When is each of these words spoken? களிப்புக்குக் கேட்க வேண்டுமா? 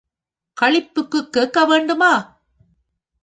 களிப்புக்குக் 0.57 1.29
கேட்க 1.29 1.65
வேண்டுமா? 1.65 2.13